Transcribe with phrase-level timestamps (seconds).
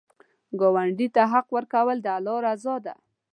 [0.59, 2.93] ګاونډي ته حق ورکول، د الله رضا ده